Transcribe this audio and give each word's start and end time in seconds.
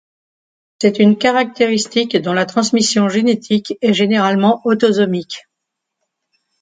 C'est 0.81 0.97
une 0.97 1.15
caractéristique 1.15 2.17
dont 2.17 2.33
la 2.33 2.47
transmission 2.47 3.07
génétique 3.07 3.75
est 3.83 3.93
généralement 3.93 4.59
autosomique. 4.65 5.45